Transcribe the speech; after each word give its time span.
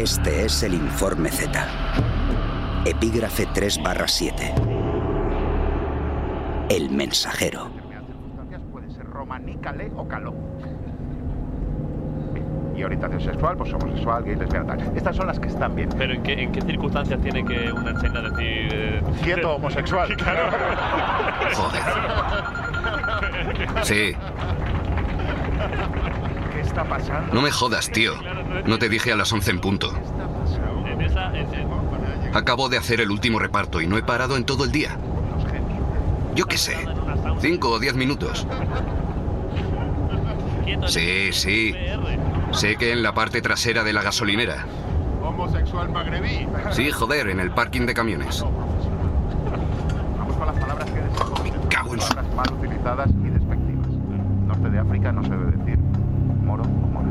Este 0.00 0.46
es 0.46 0.62
el 0.62 0.72
informe 0.72 1.28
Z. 1.28 1.62
Epígrafe 2.86 3.46
3 3.52 3.82
barra 3.82 4.08
7. 4.08 4.54
El 6.70 6.88
mensajero. 6.88 7.68
Puede 8.72 8.90
ser 8.90 9.04
Roma, 9.04 9.38
Nícale 9.38 9.92
o 9.94 10.08
Caló. 10.08 10.32
Bien. 12.32 12.46
Y 12.74 12.82
orientación 12.82 13.20
sexual, 13.20 13.58
pues 13.58 13.74
homosexual, 13.74 14.24
gay, 14.24 14.36
lesbiana, 14.36 14.74
tal. 14.74 14.96
Estas 14.96 15.14
son 15.16 15.26
las 15.26 15.38
que 15.38 15.48
están 15.48 15.74
bien. 15.74 15.90
Pero 15.98 16.14
¿en 16.14 16.22
qué, 16.22 16.32
en 16.32 16.50
qué 16.50 16.62
circunstancias 16.62 17.20
tiene 17.20 17.44
que 17.44 17.70
una 17.70 17.90
escena 17.90 18.22
decir... 18.22 18.70
eh, 18.72 19.02
Quieto, 19.22 19.56
homosexual. 19.56 20.16
Claro. 20.16 20.48
Joder. 21.56 21.82
Sí, 23.84 24.14
¿Qué 26.04 26.09
está 26.70 26.84
pasando? 26.84 27.34
no 27.34 27.42
me 27.42 27.50
jodas, 27.50 27.90
tío. 27.90 28.14
No 28.66 28.78
te 28.78 28.88
dije 28.88 29.12
a 29.12 29.16
las 29.16 29.32
11 29.32 29.50
en 29.50 29.60
punto. 29.60 29.92
Acabo 32.32 32.68
de 32.68 32.78
hacer 32.78 33.00
el 33.00 33.10
último 33.10 33.38
reparto 33.38 33.80
y 33.80 33.86
no 33.86 33.98
he 33.98 34.02
parado 34.02 34.36
en 34.36 34.44
todo 34.44 34.64
el 34.64 34.72
día. 34.72 34.96
Yo 36.34 36.46
qué 36.46 36.56
sé, 36.56 36.76
cinco 37.40 37.70
o 37.70 37.78
diez 37.78 37.94
minutos. 37.94 38.46
Sí, 40.86 41.32
sí. 41.32 41.74
Sé 42.52 42.76
que 42.76 42.92
en 42.92 43.02
la 43.02 43.12
parte 43.12 43.42
trasera 43.42 43.82
de 43.84 43.92
la 43.92 44.02
gasolinera. 44.02 44.64
Homosexual 45.22 45.90
magrebí. 45.90 46.46
Sí, 46.70 46.90
joder, 46.90 47.28
en 47.28 47.40
el 47.40 47.50
parking 47.50 47.86
de 47.86 47.94
camiones. 47.94 48.42
Vamos 50.18 50.36
con 50.36 50.46
las 50.46 50.56
palabras 50.58 50.90
que. 50.90 51.00
Me 51.42 51.68
cago 51.68 51.94
en 51.94 52.00
su... 52.00 52.08
Palabras 52.08 52.34
mal 52.34 52.58
utilizadas 52.58 53.10
y 53.10 53.30
despectivas. 53.30 53.88
Norte 54.46 54.70
de 54.70 54.78
África 54.78 55.12
no 55.12 55.22
se 55.22 55.30
debe 55.30 55.50
decir 55.56 55.69
moro 56.50 56.64
o 56.64 56.88
mora. 56.88 57.10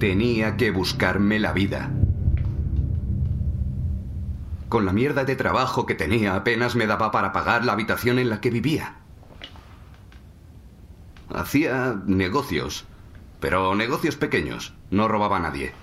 Tenía 0.00 0.56
que 0.56 0.70
buscarme 0.70 1.38
la 1.38 1.52
vida. 1.52 1.90
Con 4.68 4.84
la 4.84 4.92
mierda 4.92 5.24
de 5.24 5.36
trabajo 5.36 5.86
que 5.86 5.94
tenía 5.94 6.34
apenas 6.34 6.74
me 6.74 6.86
daba 6.86 7.10
para 7.12 7.32
pagar 7.32 7.64
la 7.64 7.72
habitación 7.72 8.18
en 8.18 8.28
la 8.28 8.40
que 8.40 8.50
vivía. 8.50 9.05
Hacía 11.36 12.00
negocios, 12.06 12.86
pero 13.40 13.74
negocios 13.74 14.16
pequeños. 14.16 14.72
No 14.90 15.06
robaba 15.06 15.36
a 15.36 15.40
nadie. 15.40 15.74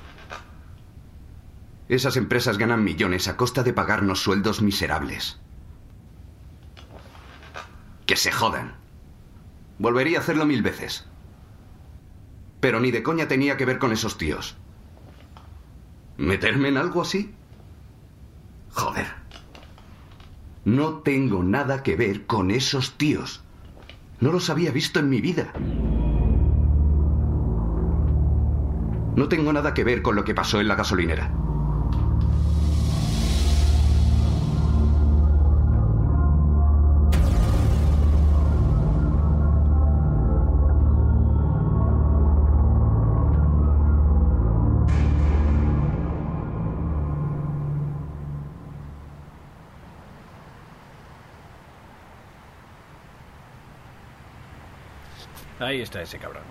Esas 1.87 2.17
empresas 2.17 2.57
ganan 2.57 2.83
millones 2.83 3.27
a 3.27 3.37
costa 3.37 3.61
de 3.61 3.71
pagarnos 3.71 4.23
sueldos 4.23 4.63
miserables. 4.63 5.39
Que 8.07 8.15
se 8.15 8.31
jodan. 8.31 8.73
Volvería 9.77 10.17
a 10.17 10.21
hacerlo 10.21 10.47
mil 10.47 10.63
veces. 10.63 11.05
Pero 12.59 12.79
ni 12.79 12.89
de 12.89 13.03
coña 13.03 13.27
tenía 13.27 13.55
que 13.55 13.65
ver 13.65 13.77
con 13.77 13.91
esos 13.91 14.17
tíos. 14.17 14.57
¿Meterme 16.17 16.69
en 16.69 16.77
algo 16.77 17.03
así? 17.03 17.31
Joder. 18.71 19.05
No 20.65 20.93
tengo 21.01 21.43
nada 21.43 21.83
que 21.83 21.95
ver 21.95 22.25
con 22.25 22.49
esos 22.49 22.97
tíos. 22.97 23.42
No 24.19 24.31
los 24.31 24.49
había 24.49 24.71
visto 24.71 24.99
en 24.99 25.09
mi 25.09 25.21
vida. 25.21 25.51
No 29.15 29.27
tengo 29.27 29.53
nada 29.53 29.73
que 29.73 29.83
ver 29.83 30.01
con 30.01 30.15
lo 30.15 30.23
que 30.23 30.33
pasó 30.33 30.59
en 30.59 30.67
la 30.67 30.75
gasolinera. 30.75 31.31
Ahí 55.73 55.81
está 55.81 56.03
ese 56.03 56.19
cabrón. 56.19 56.43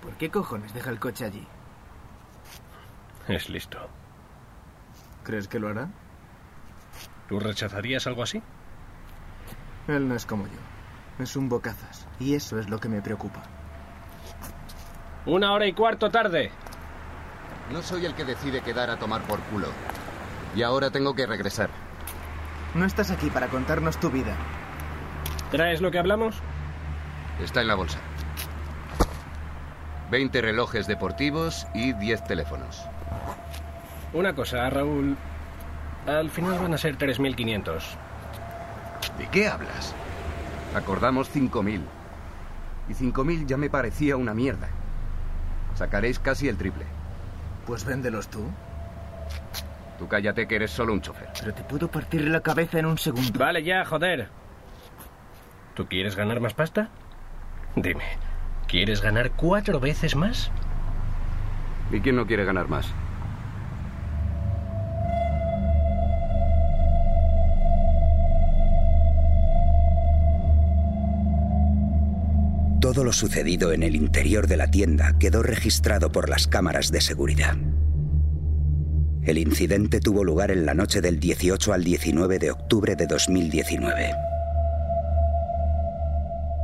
¿Por 0.00 0.14
qué 0.14 0.30
cojones 0.30 0.72
deja 0.72 0.88
el 0.88 0.98
coche 0.98 1.26
allí? 1.26 1.46
Es 3.28 3.50
listo. 3.50 3.78
¿Crees 5.24 5.46
que 5.46 5.58
lo 5.58 5.68
hará? 5.68 5.90
¿Tú 7.28 7.38
rechazarías 7.38 8.06
algo 8.06 8.22
así? 8.22 8.42
Él 9.88 10.08
no 10.08 10.14
es 10.14 10.24
como 10.24 10.46
yo. 10.46 10.58
Es 11.22 11.36
un 11.36 11.50
bocazas. 11.50 12.08
Y 12.18 12.34
eso 12.34 12.58
es 12.58 12.70
lo 12.70 12.80
que 12.80 12.88
me 12.88 13.02
preocupa. 13.02 13.42
Una 15.26 15.52
hora 15.52 15.66
y 15.66 15.74
cuarto 15.74 16.10
tarde. 16.10 16.50
No 17.70 17.82
soy 17.82 18.06
el 18.06 18.14
que 18.14 18.24
decide 18.24 18.62
quedar 18.62 18.88
a 18.88 18.98
tomar 18.98 19.20
por 19.24 19.38
culo. 19.40 19.68
Y 20.56 20.62
ahora 20.62 20.90
tengo 20.90 21.14
que 21.14 21.26
regresar. 21.26 21.68
No 22.74 22.86
estás 22.86 23.10
aquí 23.10 23.28
para 23.28 23.48
contarnos 23.48 24.00
tu 24.00 24.08
vida. 24.08 24.34
¿Traes 25.50 25.82
lo 25.82 25.90
que 25.90 25.98
hablamos? 25.98 26.40
Está 27.42 27.60
en 27.60 27.68
la 27.68 27.74
bolsa. 27.74 27.98
20 30.10 30.40
relojes 30.40 30.86
deportivos 30.86 31.66
y 31.74 31.92
10 31.92 32.24
teléfonos. 32.24 32.84
Una 34.12 34.34
cosa, 34.34 34.68
Raúl. 34.70 35.16
Al 36.06 36.30
final 36.30 36.58
van 36.58 36.74
a 36.74 36.78
ser 36.78 36.96
3.500. 36.96 37.82
¿De 39.18 39.28
qué 39.28 39.48
hablas? 39.48 39.94
Acordamos 40.74 41.34
5.000. 41.34 41.82
Y 42.88 42.94
5.000 42.94 43.46
ya 43.46 43.56
me 43.56 43.68
parecía 43.68 44.16
una 44.16 44.32
mierda. 44.32 44.68
Sacaréis 45.74 46.18
casi 46.18 46.48
el 46.48 46.56
triple. 46.56 46.86
Pues 47.66 47.84
véndelos 47.84 48.28
tú. 48.28 48.48
Tú 49.98 50.08
cállate 50.08 50.48
que 50.48 50.56
eres 50.56 50.70
solo 50.70 50.92
un 50.92 51.02
chofer. 51.02 51.28
Pero 51.38 51.52
te 51.52 51.62
puedo 51.64 51.88
partir 51.90 52.22
la 52.28 52.40
cabeza 52.40 52.78
en 52.78 52.86
un 52.86 52.96
segundo. 52.96 53.38
Vale 53.38 53.62
ya, 53.62 53.84
joder. 53.84 54.28
¿Tú 55.74 55.86
quieres 55.86 56.16
ganar 56.16 56.40
más 56.40 56.54
pasta? 56.54 56.88
Dime, 57.76 58.04
¿quieres 58.66 59.00
ganar 59.00 59.32
cuatro 59.32 59.80
veces 59.80 60.16
más? 60.16 60.50
¿Y 61.90 62.00
quién 62.00 62.16
no 62.16 62.26
quiere 62.26 62.44
ganar 62.44 62.68
más? 62.68 62.86
Todo 72.80 73.04
lo 73.04 73.12
sucedido 73.12 73.72
en 73.72 73.82
el 73.82 73.96
interior 73.96 74.46
de 74.46 74.56
la 74.56 74.70
tienda 74.70 75.18
quedó 75.18 75.42
registrado 75.42 76.10
por 76.10 76.28
las 76.28 76.46
cámaras 76.46 76.90
de 76.90 77.00
seguridad. 77.00 77.56
El 79.22 79.36
incidente 79.36 80.00
tuvo 80.00 80.24
lugar 80.24 80.50
en 80.50 80.64
la 80.64 80.74
noche 80.74 81.00
del 81.00 81.20
18 81.20 81.72
al 81.72 81.84
19 81.84 82.38
de 82.38 82.50
octubre 82.50 82.96
de 82.96 83.06
2019. 83.06 84.27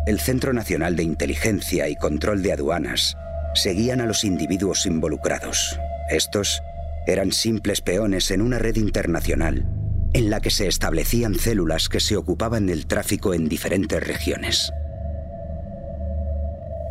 El 0.07 0.21
Centro 0.21 0.53
Nacional 0.53 0.97
de 0.97 1.03
Inteligencia 1.03 1.89
y 1.89 1.97
Control 1.97 2.43
de 2.43 2.53
Aduanas 2.53 3.17
seguían 3.55 4.01
a 4.01 4.07
los 4.07 4.25
individuos 4.25 4.87
involucrados. 4.87 5.79
Estos 6.11 6.63
eran 7.07 7.33
simples 7.33 7.81
peones 7.81 8.31
en 8.31 8.43
una 8.43 8.59
red 8.59 8.77
internacional 8.77 9.67
en 10.15 10.31
la 10.31 10.41
que 10.41 10.51
se 10.51 10.69
establecían 10.69 11.35
células 11.35 11.89
que 11.89 12.01
se 12.01 12.17
ocupaban 12.17 12.67
del 12.67 12.87
tráfico 12.87 13.35
en 13.35 13.49
diferentes 13.49 14.07
regiones. 14.07 14.73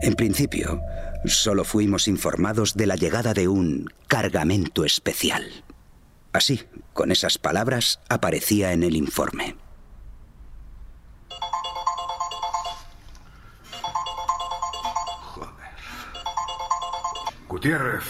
En 0.02 0.14
principio, 0.16 0.82
solo 1.24 1.64
fuimos 1.64 2.10
informados 2.10 2.76
de 2.76 2.86
la 2.86 2.98
llegada 2.98 3.34
de 3.34 3.48
un 3.48 3.90
cargamento 4.08 4.84
especial. 4.84 5.46
Así, 6.34 6.64
con 6.92 7.12
esas 7.12 7.38
palabras, 7.38 8.02
aparecía 8.10 8.74
en 8.74 8.84
el 8.84 8.98
informe. 8.98 9.56
Gutiérrez. 17.64 18.04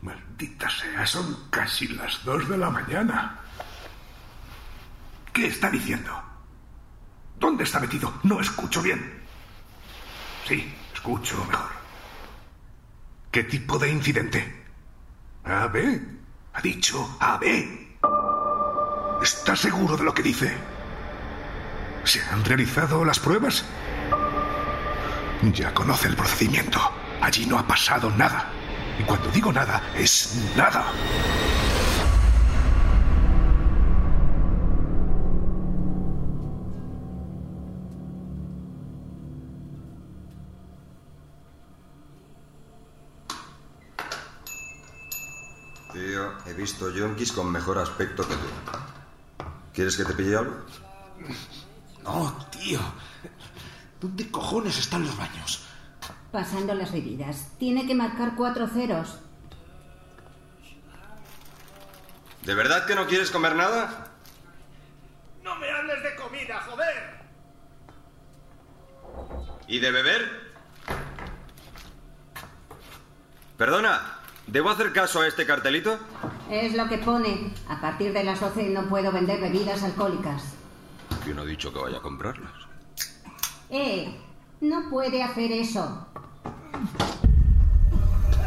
Maldita 0.00 0.70
sea, 0.70 1.04
son 1.04 1.48
casi 1.50 1.88
las 1.88 2.24
dos 2.24 2.48
de 2.48 2.56
la 2.56 2.70
mañana. 2.70 3.36
¿Qué 5.32 5.48
está 5.48 5.68
diciendo? 5.68 6.12
¿Dónde 7.40 7.64
está 7.64 7.80
metido? 7.80 8.14
No 8.22 8.40
escucho 8.40 8.80
bien. 8.80 9.24
Sí, 10.46 10.72
escucho 10.94 11.44
mejor. 11.46 11.70
¿Qué 13.32 13.42
tipo 13.42 13.76
de 13.76 13.90
incidente? 13.90 14.64
¿AB? 15.42 16.00
Ha 16.54 16.60
dicho 16.60 17.16
AB. 17.18 17.42
¿Está 19.20 19.56
seguro 19.56 19.96
de 19.96 20.04
lo 20.04 20.14
que 20.14 20.22
dice? 20.22 20.56
¿Se 22.04 22.22
han 22.22 22.44
realizado 22.44 23.04
las 23.04 23.18
pruebas? 23.18 23.64
Ya 25.42 25.74
conoce 25.74 26.06
el 26.06 26.14
procedimiento. 26.14 27.07
Allí 27.20 27.46
no 27.46 27.58
ha 27.58 27.66
pasado 27.66 28.10
nada. 28.10 28.46
Y 28.98 29.02
cuando 29.02 29.30
digo 29.30 29.52
nada, 29.52 29.82
es 29.96 30.52
nada. 30.56 30.84
Tío, 45.92 46.32
he 46.46 46.52
visto 46.54 46.90
yonkis 46.90 47.32
con 47.32 47.50
mejor 47.50 47.78
aspecto 47.78 48.26
que 48.26 48.34
tú. 48.34 48.46
¿Quieres 49.72 49.96
que 49.96 50.04
te 50.04 50.12
pille 50.12 50.36
algo? 50.36 50.56
No, 52.04 52.46
tío. 52.50 52.80
¿Dónde 54.00 54.30
cojones 54.30 54.78
están 54.78 55.04
los 55.04 55.16
baños? 55.16 55.67
Pasando 56.32 56.74
las 56.74 56.92
bebidas. 56.92 57.52
Tiene 57.58 57.86
que 57.86 57.94
marcar 57.94 58.34
cuatro 58.36 58.66
ceros. 58.66 59.18
¿De 62.42 62.54
verdad 62.54 62.86
que 62.86 62.94
no 62.94 63.06
quieres 63.06 63.30
comer 63.30 63.54
nada? 63.54 64.08
No 65.42 65.54
me 65.56 65.70
hables 65.70 66.02
de 66.02 66.16
comida, 66.16 66.60
joder. 66.62 67.18
¿Y 69.66 69.78
de 69.80 69.90
beber? 69.90 70.48
Perdona, 73.56 74.18
¿debo 74.46 74.70
hacer 74.70 74.92
caso 74.92 75.20
a 75.20 75.26
este 75.26 75.44
cartelito? 75.44 75.98
Es 76.50 76.74
lo 76.74 76.88
que 76.88 76.98
pone. 76.98 77.52
A 77.68 77.80
partir 77.80 78.12
de 78.12 78.24
las 78.24 78.40
12 78.40 78.70
no 78.70 78.88
puedo 78.88 79.12
vender 79.12 79.40
bebidas 79.40 79.82
alcohólicas. 79.82 80.54
¿Quién 81.24 81.38
ha 81.38 81.44
dicho 81.44 81.72
que 81.72 81.80
vaya 81.80 81.98
a 81.98 82.02
comprarlas? 82.02 82.52
Eh, 83.68 84.16
no 84.60 84.90
puede 84.90 85.22
hacer 85.22 85.52
eso. 85.52 86.06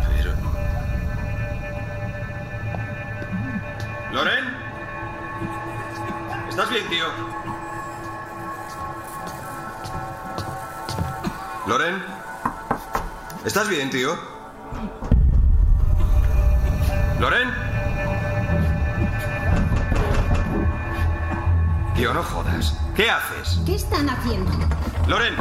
Pero... 0.08 0.34
¿Loren? 4.12 4.46
¿Estás 6.50 6.70
bien, 6.70 6.90
tío? 6.90 7.06
¿Loren? 11.68 12.04
¿Estás 13.46 13.70
bien, 13.70 13.90
tío? 13.90 14.16
¿Loren? 17.20 17.50
Tío, 21.96 22.14
no 22.14 22.24
jodas. 22.24 22.78
¿Qué 22.96 23.10
haces? 23.10 23.62
¿Qué 23.66 23.76
están 23.76 24.10
haciendo? 24.10 24.52
¡Loren! 25.08 25.36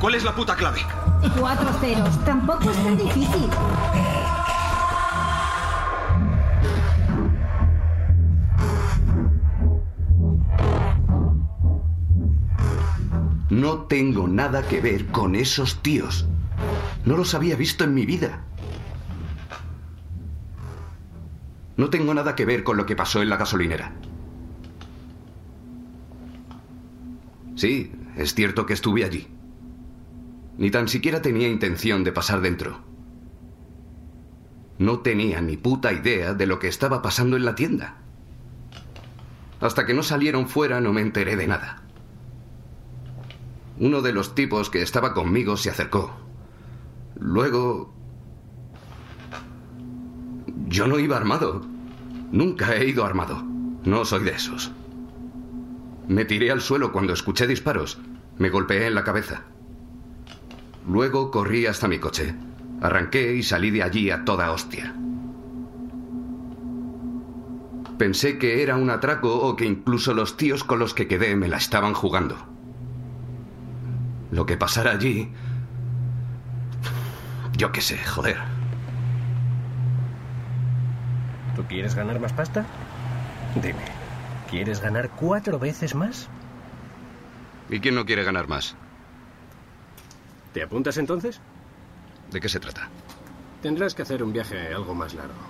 ¿Cuál 0.00 0.14
es 0.14 0.24
la 0.24 0.34
puta 0.34 0.56
clave? 0.56 0.80
Cuatro 1.38 1.72
ceros. 1.80 2.24
Tampoco 2.24 2.70
es 2.70 2.82
tan 2.82 2.96
difícil. 2.96 3.48
No 13.50 13.82
tengo 13.82 14.26
nada 14.28 14.62
que 14.62 14.80
ver 14.80 15.06
con 15.08 15.34
esos 15.34 15.82
tíos. 15.82 16.26
No 17.04 17.16
los 17.16 17.34
había 17.34 17.54
visto 17.54 17.84
en 17.84 17.94
mi 17.94 18.06
vida. 18.06 18.40
No 21.76 21.90
tengo 21.90 22.14
nada 22.14 22.34
que 22.34 22.44
ver 22.44 22.64
con 22.64 22.76
lo 22.76 22.86
que 22.86 22.96
pasó 22.96 23.22
en 23.22 23.28
la 23.28 23.36
gasolinera. 23.36 23.92
Sí, 27.62 27.92
es 28.16 28.34
cierto 28.34 28.66
que 28.66 28.72
estuve 28.72 29.04
allí. 29.04 29.28
Ni 30.58 30.72
tan 30.72 30.88
siquiera 30.88 31.22
tenía 31.22 31.46
intención 31.46 32.02
de 32.02 32.10
pasar 32.10 32.40
dentro. 32.40 32.80
No 34.80 34.98
tenía 34.98 35.40
ni 35.40 35.56
puta 35.56 35.92
idea 35.92 36.34
de 36.34 36.46
lo 36.46 36.58
que 36.58 36.66
estaba 36.66 37.02
pasando 37.02 37.36
en 37.36 37.44
la 37.44 37.54
tienda. 37.54 37.98
Hasta 39.60 39.86
que 39.86 39.94
no 39.94 40.02
salieron 40.02 40.48
fuera 40.48 40.80
no 40.80 40.92
me 40.92 41.02
enteré 41.02 41.36
de 41.36 41.46
nada. 41.46 41.84
Uno 43.78 44.02
de 44.02 44.12
los 44.12 44.34
tipos 44.34 44.68
que 44.68 44.82
estaba 44.82 45.14
conmigo 45.14 45.56
se 45.56 45.70
acercó. 45.70 46.16
Luego... 47.14 47.94
Yo 50.66 50.88
no 50.88 50.98
iba 50.98 51.16
armado. 51.16 51.64
Nunca 52.32 52.74
he 52.74 52.88
ido 52.88 53.04
armado. 53.04 53.40
No 53.84 54.04
soy 54.04 54.24
de 54.24 54.32
esos. 54.32 54.72
Me 56.08 56.24
tiré 56.24 56.50
al 56.50 56.60
suelo 56.60 56.92
cuando 56.92 57.12
escuché 57.12 57.46
disparos. 57.46 57.98
Me 58.38 58.50
golpeé 58.50 58.86
en 58.86 58.94
la 58.94 59.04
cabeza. 59.04 59.42
Luego 60.86 61.30
corrí 61.30 61.66
hasta 61.66 61.88
mi 61.88 61.98
coche. 61.98 62.34
Arranqué 62.80 63.34
y 63.34 63.42
salí 63.42 63.70
de 63.70 63.82
allí 63.82 64.10
a 64.10 64.24
toda 64.24 64.50
hostia. 64.50 64.94
Pensé 67.98 68.38
que 68.38 68.62
era 68.62 68.76
un 68.76 68.90
atraco 68.90 69.32
o 69.32 69.54
que 69.54 69.64
incluso 69.64 70.12
los 70.12 70.36
tíos 70.36 70.64
con 70.64 70.80
los 70.80 70.92
que 70.92 71.06
quedé 71.06 71.36
me 71.36 71.48
la 71.48 71.58
estaban 71.58 71.94
jugando. 71.94 72.36
Lo 74.32 74.44
que 74.46 74.56
pasara 74.56 74.90
allí... 74.90 75.30
Yo 77.56 77.70
qué 77.70 77.80
sé, 77.80 77.98
joder. 77.98 78.38
¿Tú 81.54 81.62
quieres 81.64 81.94
ganar 81.94 82.18
más 82.18 82.32
pasta? 82.32 82.66
Dime, 83.54 83.84
¿quieres 84.52 84.82
ganar 84.82 85.08
cuatro 85.08 85.58
veces 85.58 85.94
más? 85.94 86.28
¿Y 87.70 87.80
quién 87.80 87.94
no 87.94 88.04
quiere 88.04 88.22
ganar 88.22 88.48
más? 88.48 88.76
¿Te 90.52 90.62
apuntas 90.62 90.98
entonces? 90.98 91.40
¿De 92.30 92.38
qué 92.38 92.50
se 92.50 92.60
trata? 92.60 92.90
Tendrás 93.62 93.94
que 93.94 94.02
hacer 94.02 94.22
un 94.22 94.30
viaje 94.30 94.74
algo 94.74 94.94
más 94.94 95.14
largo. 95.14 95.40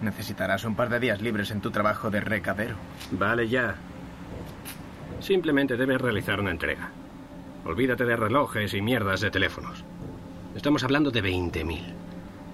Necesitarás 0.00 0.64
un 0.64 0.76
par 0.76 0.88
de 0.88 0.98
días 0.98 1.20
libres 1.20 1.50
en 1.50 1.60
tu 1.60 1.70
trabajo 1.70 2.08
de 2.08 2.22
recadero. 2.22 2.76
Vale 3.10 3.48
ya. 3.48 3.74
Simplemente 5.20 5.76
debes 5.76 6.00
realizar 6.00 6.40
una 6.40 6.50
entrega. 6.50 6.88
Olvídate 7.66 8.06
de 8.06 8.16
relojes 8.16 8.72
y 8.72 8.80
mierdas 8.80 9.20
de 9.20 9.30
teléfonos. 9.30 9.84
Estamos 10.56 10.82
hablando 10.84 11.10
de 11.10 11.22
20.000. 11.22 11.82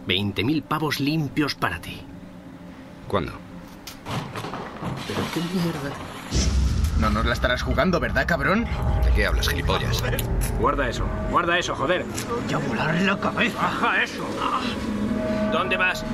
20.000 0.08 0.62
pavos 0.64 0.98
limpios 0.98 1.54
para 1.54 1.80
ti. 1.80 2.00
¿Cuándo? 3.06 3.53
¿Pero 5.06 5.20
qué 5.34 5.40
mierda? 5.40 5.90
No 6.98 7.10
nos 7.10 7.26
la 7.26 7.32
estarás 7.32 7.62
jugando, 7.62 8.00
¿verdad, 8.00 8.26
cabrón? 8.26 8.66
¿De 9.04 9.10
qué 9.14 9.26
hablas, 9.26 9.48
gilipollas? 9.48 10.02
Guarda 10.58 10.88
eso, 10.88 11.04
guarda 11.30 11.58
eso, 11.58 11.74
joder. 11.74 12.04
¡Ya 12.48 12.58
volar 12.58 12.94
la 13.02 13.18
cabeza! 13.18 13.56
¡Baja 13.60 14.02
eso! 14.02 14.24
¿Dónde 15.52 15.76
vas? 15.76 16.04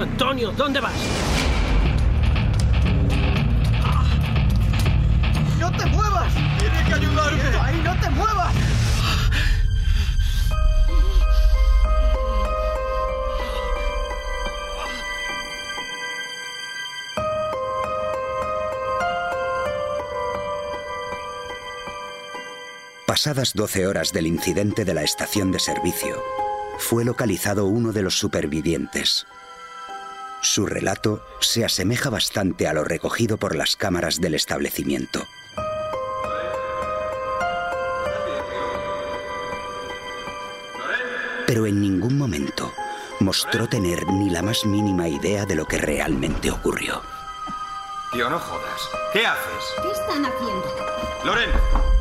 Antonio, 0.00 0.52
¿dónde 0.52 0.80
vas? 0.80 0.94
Pasadas 23.18 23.52
12 23.52 23.88
horas 23.88 24.12
del 24.12 24.28
incidente 24.28 24.84
de 24.84 24.94
la 24.94 25.02
estación 25.02 25.50
de 25.50 25.58
servicio, 25.58 26.22
fue 26.78 27.04
localizado 27.04 27.66
uno 27.66 27.90
de 27.90 28.02
los 28.02 28.16
supervivientes. 28.16 29.26
Su 30.40 30.66
relato 30.66 31.26
se 31.40 31.64
asemeja 31.64 32.10
bastante 32.10 32.68
a 32.68 32.72
lo 32.72 32.84
recogido 32.84 33.36
por 33.36 33.56
las 33.56 33.74
cámaras 33.74 34.20
del 34.20 34.34
establecimiento. 34.34 35.26
Pero 41.48 41.66
en 41.66 41.82
ningún 41.82 42.16
momento 42.16 42.72
mostró 43.18 43.68
tener 43.68 44.06
ni 44.06 44.30
la 44.30 44.42
más 44.42 44.64
mínima 44.64 45.08
idea 45.08 45.44
de 45.44 45.56
lo 45.56 45.66
que 45.66 45.78
realmente 45.78 46.52
ocurrió. 46.52 47.02
Tío, 48.12 48.30
no 48.30 48.38
jodas. 48.38 48.80
¿Qué 49.12 49.26
haces? 49.26 49.64
¿Qué 49.82 49.90
están 49.90 50.24
haciendo? 50.24 50.66
Loren. 51.24 51.97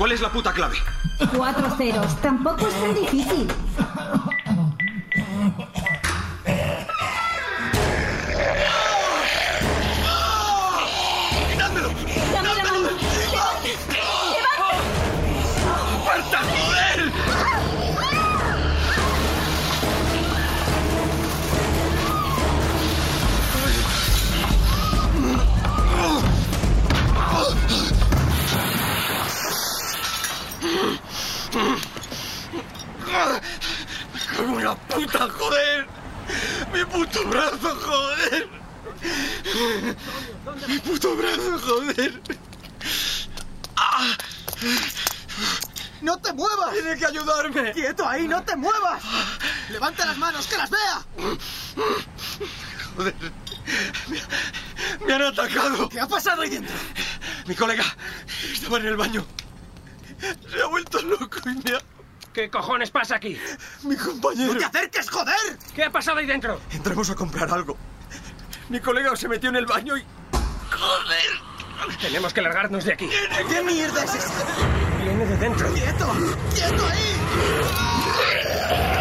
¿Cuál 0.00 0.12
es 0.12 0.22
la 0.22 0.32
puta 0.32 0.50
clave? 0.54 0.78
Cuatro 1.36 1.68
ceros. 1.76 2.16
Tampoco 2.22 2.66
es 2.66 2.80
tan 2.80 2.94
difícil. 2.94 3.46
¡No 46.02 46.18
te 46.18 46.32
muevas! 46.32 46.72
¡Tiene 46.72 46.96
que 46.96 47.06
ayudarme! 47.06 47.72
¡Quieto 47.72 48.08
ahí! 48.08 48.26
¡No 48.26 48.42
te 48.42 48.56
muevas! 48.56 49.02
¡Levanta 49.70 50.06
las 50.06 50.16
manos! 50.16 50.46
¡Que 50.46 50.56
las 50.56 50.70
vea! 50.70 51.04
Joder. 52.96 53.14
Me, 54.08 55.06
me 55.06 55.14
han 55.14 55.22
atacado. 55.22 55.88
¿Qué 55.88 56.00
ha 56.00 56.06
pasado 56.06 56.42
ahí 56.42 56.50
dentro? 56.50 56.74
Mi 57.46 57.54
colega 57.54 57.84
estaba 58.52 58.78
en 58.78 58.86
el 58.86 58.96
baño. 58.96 59.24
Se 60.50 60.62
ha 60.62 60.66
vuelto 60.66 61.00
loco 61.02 61.38
y 61.46 61.54
me 61.68 61.76
ha... 61.76 61.80
¿Qué 62.32 62.48
cojones 62.48 62.90
pasa 62.90 63.16
aquí? 63.16 63.38
Mi 63.82 63.96
compañero. 63.96 64.54
¡No 64.54 64.58
te 64.58 64.64
acerques, 64.64 65.10
joder! 65.10 65.58
¿Qué 65.74 65.84
ha 65.84 65.90
pasado 65.90 66.18
ahí 66.18 66.26
dentro? 66.26 66.60
Entramos 66.70 67.10
a 67.10 67.14
comprar 67.14 67.50
algo. 67.52 67.76
Mi 68.68 68.80
colega 68.80 69.16
se 69.16 69.28
metió 69.28 69.50
en 69.50 69.56
el 69.56 69.66
baño 69.66 69.96
y... 69.96 70.04
¡Joder! 70.70 71.29
Tenemos 72.00 72.32
que 72.32 72.42
largarnos 72.42 72.84
de 72.84 72.92
aquí. 72.92 73.08
¿Qué 73.48 73.62
mierda 73.62 74.04
es 74.04 74.14
esa? 74.14 74.32
Viene 75.02 75.26
de 75.26 75.36
dentro. 75.36 75.72
¡Quieto! 75.72 76.12
¡Quieto 76.54 76.86
ahí! 76.86 78.99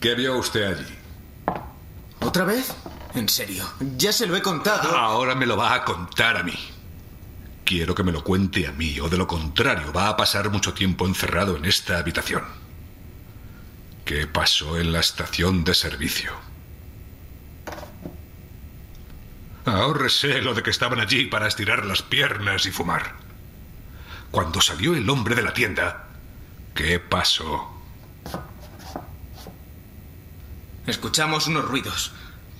¿Qué 0.00 0.14
vio 0.14 0.38
usted 0.38 0.64
allí? 0.64 0.98
¿Otra 2.20 2.44
vez? 2.44 2.74
En 3.14 3.28
serio, 3.28 3.70
ya 3.98 4.12
se 4.12 4.26
lo 4.26 4.34
he 4.34 4.40
contado. 4.40 4.96
Ahora 4.96 5.34
me 5.34 5.44
lo 5.44 5.58
va 5.58 5.74
a 5.74 5.84
contar 5.84 6.38
a 6.38 6.42
mí. 6.42 6.58
Quiero 7.64 7.94
que 7.94 8.02
me 8.02 8.12
lo 8.12 8.24
cuente 8.24 8.66
a 8.66 8.72
mí, 8.72 8.98
o 8.98 9.10
de 9.10 9.18
lo 9.18 9.26
contrario, 9.26 9.92
va 9.92 10.08
a 10.08 10.16
pasar 10.16 10.48
mucho 10.48 10.72
tiempo 10.72 11.06
encerrado 11.06 11.56
en 11.56 11.66
esta 11.66 11.98
habitación. 11.98 12.44
¿Qué 14.06 14.26
pasó 14.26 14.78
en 14.78 14.90
la 14.90 15.00
estación 15.00 15.64
de 15.64 15.74
servicio? 15.74 16.32
Ahórrese 19.66 20.40
lo 20.40 20.54
de 20.54 20.62
que 20.62 20.70
estaban 20.70 20.98
allí 20.98 21.26
para 21.26 21.46
estirar 21.46 21.84
las 21.84 22.00
piernas 22.00 22.64
y 22.64 22.70
fumar. 22.70 23.16
Cuando 24.30 24.62
salió 24.62 24.94
el 24.94 25.08
hombre 25.10 25.34
de 25.34 25.42
la 25.42 25.52
tienda, 25.52 26.08
¿qué 26.74 26.98
pasó? 26.98 27.79
Escuchamos 30.90 31.46
unos 31.46 31.64
ruidos. 31.66 32.10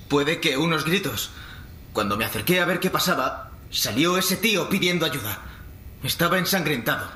Puede 0.07 0.39
que 0.39 0.55
unos 0.55 0.85
gritos. 0.85 1.31
Cuando 1.91 2.15
me 2.15 2.23
acerqué 2.23 2.61
a 2.61 2.65
ver 2.65 2.79
qué 2.79 2.89
pasaba, 2.89 3.51
salió 3.69 4.17
ese 4.17 4.37
tío 4.37 4.69
pidiendo 4.69 5.05
ayuda. 5.05 5.39
Estaba 6.01 6.37
ensangrentado. 6.37 7.11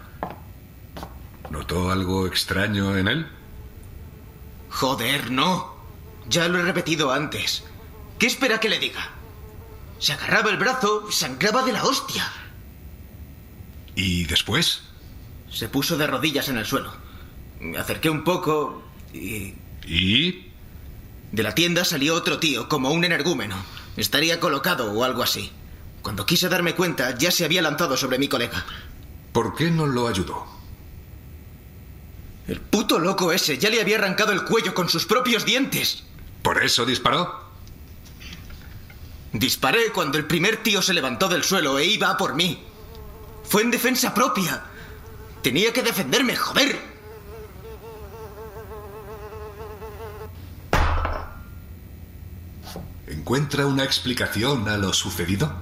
¿Notó 1.49 1.89
algo 1.89 2.27
extraño 2.27 2.97
en 2.97 3.07
él? 3.07 3.27
Joder, 4.69 5.31
no. 5.31 5.73
Ya 6.27 6.49
lo 6.49 6.59
he 6.59 6.63
repetido 6.63 7.13
antes. 7.13 7.63
¿Qué 8.19 8.27
espera 8.27 8.59
que 8.59 8.67
le 8.67 8.79
diga? 8.79 9.09
Se 9.99 10.11
agarraba 10.11 10.49
el 10.49 10.57
brazo, 10.57 11.09
sangraba 11.11 11.63
de 11.63 11.71
la 11.71 11.85
hostia. 11.85 12.29
¿Y 13.95 14.25
después? 14.25 14.81
Se 15.49 15.69
puso 15.69 15.95
de 15.95 16.07
rodillas 16.07 16.49
en 16.49 16.57
el 16.57 16.65
suelo. 16.65 16.91
Me 17.61 17.77
acerqué 17.77 18.09
un 18.09 18.25
poco 18.25 18.83
y... 19.13 19.55
¿Y? 19.87 20.54
De 21.35 21.43
la 21.43 21.53
tienda 21.53 21.83
salió 21.83 22.15
otro 22.15 22.39
tío, 22.39 22.69
como 22.69 22.91
un 22.91 23.03
energúmeno. 23.03 23.57
Estaría 23.97 24.39
colocado 24.39 24.93
o 24.93 25.03
algo 25.03 25.21
así. 25.21 25.51
Cuando 26.01 26.25
quise 26.25 26.47
darme 26.47 26.75
cuenta, 26.75 27.13
ya 27.17 27.29
se 27.29 27.43
había 27.43 27.61
lanzado 27.61 27.97
sobre 27.97 28.17
mi 28.17 28.29
colega. 28.29 28.65
¿Por 29.33 29.53
qué 29.53 29.69
no 29.69 29.85
lo 29.85 30.07
ayudó? 30.07 30.47
El 32.47 32.61
puto 32.61 32.99
loco 32.99 33.33
ese 33.33 33.57
ya 33.57 33.69
le 33.69 33.81
había 33.81 33.97
arrancado 33.97 34.31
el 34.31 34.45
cuello 34.45 34.73
con 34.73 34.87
sus 34.87 35.05
propios 35.05 35.43
dientes. 35.43 36.05
¿Por 36.41 36.63
eso 36.63 36.85
disparó? 36.85 37.43
Disparé 39.33 39.91
cuando 39.91 40.17
el 40.17 40.27
primer 40.27 40.63
tío 40.63 40.81
se 40.81 40.93
levantó 40.93 41.27
del 41.27 41.43
suelo 41.43 41.77
e 41.79 41.83
iba 41.85 42.11
a 42.11 42.17
por 42.17 42.35
mí. 42.35 42.63
Fue 43.43 43.61
en 43.61 43.71
defensa 43.71 44.13
propia. 44.13 44.63
Tenía 45.41 45.73
que 45.73 45.83
defenderme, 45.83 46.37
joder. 46.37 46.94
¿Encuentra 53.07 53.65
una 53.65 53.83
explicación 53.83 54.67
a 54.67 54.77
lo 54.77 54.93
sucedido? 54.93 55.53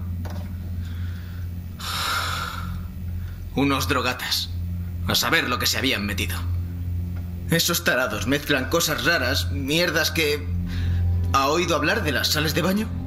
Unos 3.56 3.88
drogatas. 3.88 4.50
A 5.08 5.16
saber 5.16 5.50
lo 5.50 5.60
que 5.60 5.68
se 5.68 5.78
habían 5.78 6.06
metido. 6.06 6.38
Esos 7.50 7.84
tarados 7.84 8.26
mezclan 8.28 8.70
cosas 8.70 9.04
raras, 9.04 9.52
mierdas 9.52 10.12
que... 10.12 10.48
¿Ha 11.34 11.48
oído 11.48 11.76
hablar 11.76 12.04
de 12.04 12.12
las 12.12 12.30
sales 12.30 12.54
de 12.54 12.62
baño? 12.62 13.03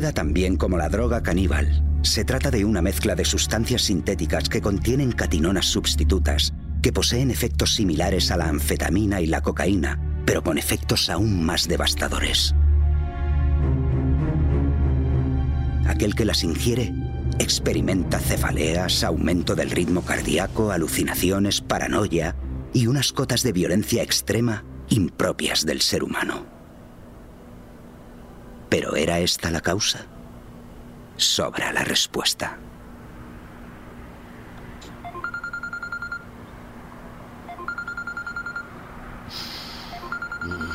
También 0.00 0.56
como 0.56 0.78
la 0.78 0.88
droga 0.88 1.22
caníbal, 1.22 1.84
se 2.00 2.24
trata 2.24 2.50
de 2.50 2.64
una 2.64 2.80
mezcla 2.80 3.14
de 3.14 3.26
sustancias 3.26 3.82
sintéticas 3.82 4.48
que 4.48 4.62
contienen 4.62 5.12
catinonas 5.12 5.66
sustitutas 5.66 6.54
que 6.80 6.94
poseen 6.94 7.30
efectos 7.30 7.74
similares 7.74 8.30
a 8.30 8.38
la 8.38 8.48
anfetamina 8.48 9.20
y 9.20 9.26
la 9.26 9.42
cocaína, 9.42 10.00
pero 10.24 10.42
con 10.42 10.56
efectos 10.56 11.10
aún 11.10 11.44
más 11.44 11.68
devastadores. 11.68 12.54
Aquel 15.86 16.14
que 16.14 16.24
las 16.24 16.42
ingiere 16.42 16.90
experimenta 17.38 18.18
cefaleas, 18.18 19.04
aumento 19.04 19.54
del 19.54 19.70
ritmo 19.70 20.02
cardíaco, 20.06 20.72
alucinaciones, 20.72 21.60
paranoia 21.60 22.34
y 22.72 22.86
unas 22.86 23.12
cotas 23.12 23.42
de 23.42 23.52
violencia 23.52 24.02
extrema 24.02 24.64
impropias 24.88 25.66
del 25.66 25.82
ser 25.82 26.02
humano. 26.02 26.51
Pero 28.72 28.96
¿era 28.96 29.18
esta 29.18 29.50
la 29.50 29.60
causa? 29.60 30.06
Sobra 31.18 31.74
la 31.74 31.84
respuesta. 31.84 32.56
Mm. 40.42 40.70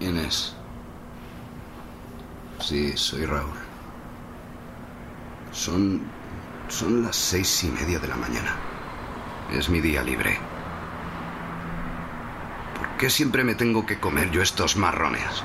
¿Quién 0.00 0.16
es? 0.16 0.52
Sí, 2.58 2.92
soy 2.96 3.24
Raúl. 3.24 3.54
Son. 5.52 6.02
son 6.66 7.04
las 7.04 7.14
seis 7.14 7.62
y 7.62 7.68
media 7.68 8.00
de 8.00 8.08
la 8.08 8.16
mañana. 8.16 8.56
Es 9.52 9.68
mi 9.68 9.80
día 9.80 10.02
libre. 10.02 10.55
¿Por 12.96 13.02
qué 13.02 13.10
siempre 13.10 13.44
me 13.44 13.54
tengo 13.54 13.84
que 13.84 14.00
comer 14.00 14.30
yo 14.30 14.40
estos 14.40 14.74
marrones? 14.78 15.44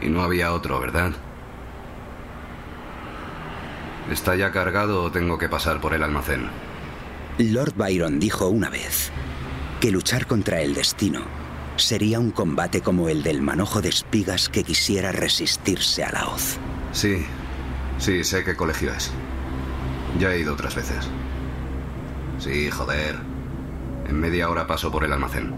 Y 0.00 0.08
no 0.08 0.22
había 0.22 0.52
otro, 0.52 0.78
¿verdad? 0.78 1.10
¿Está 4.12 4.36
ya 4.36 4.52
cargado 4.52 5.02
o 5.02 5.10
tengo 5.10 5.36
que 5.36 5.48
pasar 5.48 5.80
por 5.80 5.92
el 5.92 6.04
almacén? 6.04 6.48
Lord 7.38 7.74
Byron 7.74 8.20
dijo 8.20 8.46
una 8.46 8.70
vez 8.70 9.10
que 9.80 9.90
luchar 9.90 10.28
contra 10.28 10.60
el 10.60 10.72
destino 10.72 11.22
sería 11.78 12.20
un 12.20 12.30
combate 12.30 12.80
como 12.80 13.08
el 13.08 13.24
del 13.24 13.42
manojo 13.42 13.82
de 13.82 13.88
espigas 13.88 14.48
que 14.48 14.62
quisiera 14.62 15.10
resistirse 15.10 16.04
a 16.04 16.12
la 16.12 16.28
hoz. 16.28 16.58
Sí, 16.92 17.26
sí, 17.98 18.22
sé 18.22 18.44
qué 18.44 18.54
colegio 18.54 18.92
es. 18.92 19.10
Ya 20.20 20.32
he 20.32 20.38
ido 20.38 20.52
otras 20.52 20.76
veces. 20.76 21.08
Sí, 22.38 22.70
joder. 22.70 23.33
En 24.08 24.20
media 24.20 24.50
hora 24.50 24.66
paso 24.66 24.90
por 24.90 25.04
el 25.04 25.12
almacén. 25.12 25.54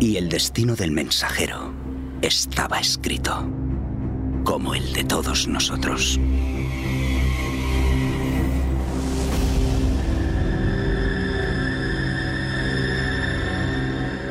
Y 0.00 0.16
el 0.16 0.28
destino 0.28 0.76
del 0.76 0.92
mensajero 0.92 1.72
estaba 2.22 2.78
escrito, 2.78 3.44
como 4.44 4.74
el 4.74 4.92
de 4.92 5.04
todos 5.04 5.48
nosotros. 5.48 6.18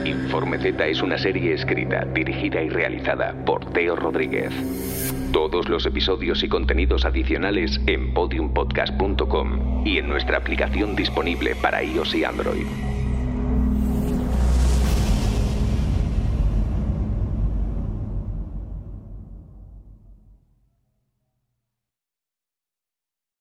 Informe 0.05 0.57
Z 0.59 0.87
es 0.87 1.01
una 1.01 1.17
serie 1.17 1.53
escrita, 1.53 2.05
dirigida 2.05 2.61
y 2.61 2.69
realizada 2.69 3.33
por 3.45 3.65
Teo 3.73 3.95
Rodríguez. 3.95 4.51
Todos 5.33 5.67
los 5.67 5.85
episodios 5.85 6.43
y 6.43 6.49
contenidos 6.49 7.03
adicionales 7.05 7.79
en 7.87 8.13
podiumpodcast.com 8.13 9.85
y 9.85 9.97
en 9.97 10.07
nuestra 10.07 10.37
aplicación 10.37 10.95
disponible 10.95 11.55
para 11.55 11.83
iOS 11.83 12.15
y 12.15 12.23
Android. 12.23 12.65